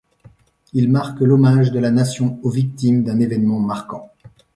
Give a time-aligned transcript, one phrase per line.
[0.73, 4.11] Il marque l'hommage de la Nation aux victimes d'un événement marquant.